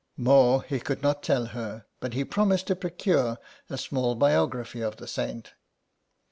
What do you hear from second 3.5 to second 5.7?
a small biography of the saint.